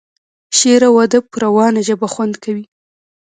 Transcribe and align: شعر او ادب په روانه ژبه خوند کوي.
شعر 0.57 0.81
او 0.89 0.95
ادب 1.05 1.23
په 1.31 1.37
روانه 1.45 1.79
ژبه 1.87 2.07
خوند 2.13 2.35
کوي. 2.43 2.65